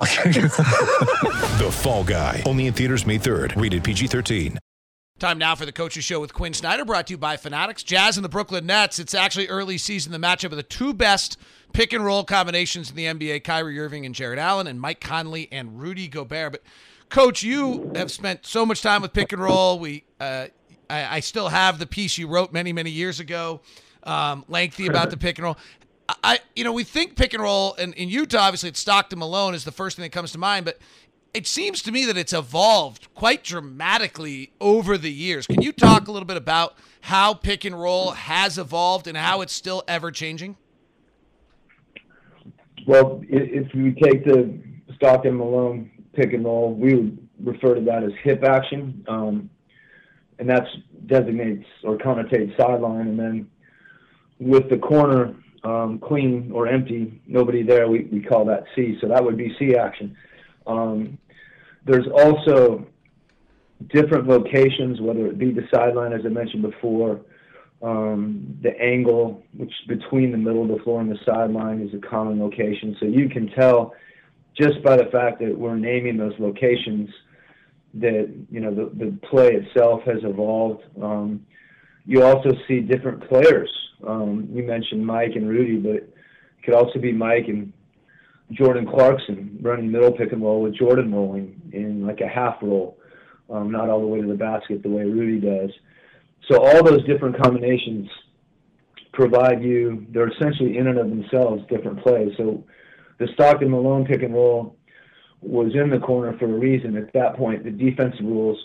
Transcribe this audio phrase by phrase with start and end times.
[1.58, 2.42] The Fall Guy.
[2.46, 3.60] Only in theaters May 3rd.
[3.60, 4.58] Rated PG-13.
[5.20, 7.84] Time now for the Coaches Show with Quin Snyder, brought to you by Fanatics.
[7.84, 8.98] Jazz and the Brooklyn Nets.
[8.98, 11.38] It's actually early season, the matchup of the two best
[11.72, 15.48] pick and roll combinations in the NBA Kyrie Irving and Jarrett Allen, and Mike Conley
[15.52, 16.52] and Rudy Gobert.
[16.52, 16.62] But,
[17.10, 19.78] Coach, you have spent so much time with pick and roll.
[19.78, 20.46] We, uh,
[20.90, 23.60] I, I still have the piece you wrote many, many years ago,
[24.02, 25.56] um, lengthy about the pick and roll.
[26.08, 29.54] I, you know, we think pick and roll, and in Utah, obviously, it's Stockton Malone
[29.54, 30.78] is the first thing that comes to mind, but
[31.32, 35.46] it seems to me that it's evolved quite dramatically over the years.
[35.46, 39.40] Can you talk a little bit about how pick and roll has evolved and how
[39.40, 40.56] it's still ever changing?
[42.86, 44.58] Well, if you take the
[44.96, 49.50] Stockton Malone pick and roll, we would refer to that as hip action, um,
[50.38, 50.68] and that's
[51.06, 53.08] designates or connotates sideline.
[53.08, 53.50] And then
[54.38, 58.98] with the corner um, clean or empty, nobody there, we, we call that C.
[59.00, 60.16] So that would be C action.
[60.66, 61.18] Um,
[61.86, 62.86] there's also
[63.88, 67.20] different locations, whether it be the sideline, as I mentioned before,
[67.82, 72.06] um, the angle, which between the middle of the floor and the sideline, is a
[72.06, 72.96] common location.
[73.00, 73.94] So you can tell
[74.58, 77.10] just by the fact that we're naming those locations
[77.94, 80.82] that you know the, the play itself has evolved.
[81.00, 81.46] Um,
[82.06, 83.70] you also see different players.
[84.06, 86.14] Um, you mentioned Mike and Rudy, but it
[86.64, 87.72] could also be Mike and
[88.52, 92.98] Jordan Clarkson running middle pick and roll with Jordan rolling in like a half roll,
[93.50, 95.70] um, not all the way to the basket the way Rudy does.
[96.50, 98.08] So all those different combinations
[99.12, 102.32] provide you, they're essentially in and of themselves different plays.
[102.36, 102.64] So
[103.18, 104.76] the Stockton Malone pick and roll
[105.40, 106.96] was in the corner for a reason.
[106.96, 108.58] At that point, the defensive rules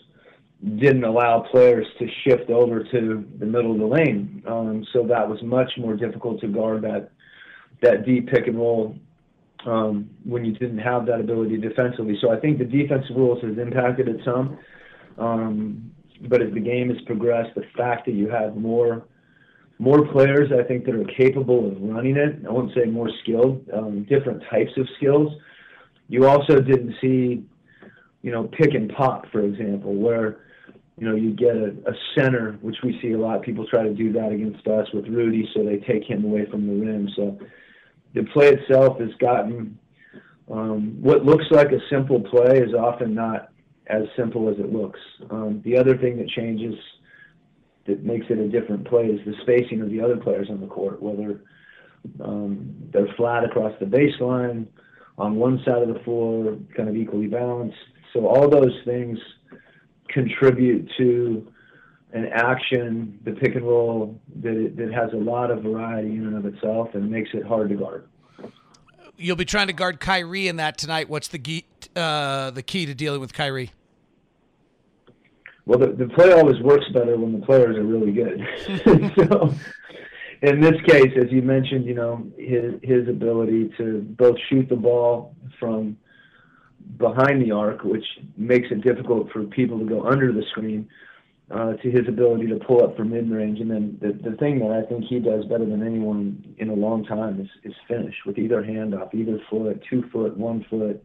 [0.63, 4.43] didn't allow players to shift over to the middle of the lane.
[4.45, 7.11] Um, so that was much more difficult to guard that
[7.81, 8.97] that deep pick and roll
[9.65, 12.17] um, when you didn't have that ability defensively.
[12.21, 14.57] So I think the defensive rules has impacted it some.
[15.17, 15.91] Um,
[16.27, 19.05] but as the game has progressed, the fact that you have more
[19.81, 22.45] more players, I think, that are capable of running it.
[22.45, 25.31] I won't say more skilled, um, different types of skills.
[26.09, 27.45] You also didn't see,
[28.21, 30.39] you know, pick and pop, for example, where
[30.99, 33.41] you know you get a, a center, which we see a lot.
[33.41, 36.67] People try to do that against us with Rudy, so they take him away from
[36.67, 37.09] the rim.
[37.15, 37.39] So
[38.13, 39.79] the play itself has gotten
[40.51, 43.49] um, what looks like a simple play is often not
[43.87, 44.99] as simple as it looks.
[45.29, 46.75] Um, the other thing that changes
[47.85, 50.67] that makes it a different play is the spacing of the other players on the
[50.67, 51.41] court, whether
[52.23, 54.67] um, they're flat across the baseline,
[55.17, 57.77] on one side of the floor, kind of equally balanced.
[58.13, 59.17] So all those things
[60.13, 61.51] contribute to
[62.13, 66.25] an action, the pick and roll, that, it, that has a lot of variety in
[66.25, 68.07] and of itself and makes it hard to guard.
[69.17, 71.09] You'll be trying to guard Kyrie in that tonight.
[71.09, 71.65] What's the key,
[71.95, 73.71] uh, the key to dealing with Kyrie?
[75.65, 78.41] Well, the, the play always works better when the players are really good.
[79.29, 79.53] so,
[80.41, 84.75] in this case, as you mentioned, you know his his ability to both shoot the
[84.75, 85.97] ball from
[86.99, 88.05] behind the arc, which
[88.37, 90.87] makes it difficult for people to go under the screen,
[91.49, 94.59] uh, to his ability to pull up for mid range, and then the the thing
[94.59, 98.13] that I think he does better than anyone in a long time is is finish
[98.25, 101.03] with either hand off, either foot, two foot, one foot.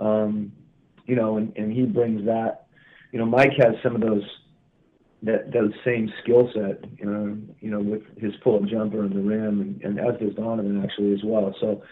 [0.00, 0.52] Um,
[1.06, 2.68] you know, and, and he brings that
[3.12, 4.24] you know, Mike has some of those
[5.22, 9.20] that those same skill set, you know, you know, with his pull-up jumper and the
[9.20, 11.54] rim, and, and as does Donovan actually as well.
[11.60, 11.82] So,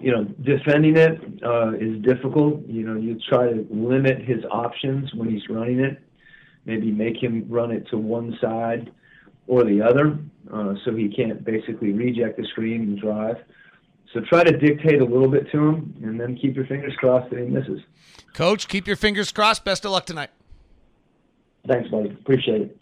[0.00, 2.66] you know, defending it uh, is difficult.
[2.66, 6.00] You know, you try to limit his options when he's running it.
[6.64, 8.92] Maybe make him run it to one side
[9.46, 10.18] or the other,
[10.52, 13.36] uh, so he can't basically reject the screen and drive.
[14.12, 17.30] So try to dictate a little bit to him, and then keep your fingers crossed
[17.30, 17.80] that he misses.
[18.34, 19.64] Coach, keep your fingers crossed.
[19.64, 20.30] Best of luck tonight.
[21.66, 22.10] Thanks, buddy.
[22.10, 22.78] Appreciate it.